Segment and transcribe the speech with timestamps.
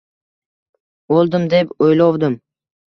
[1.19, 2.45] O`ldim, deb o`ylovdim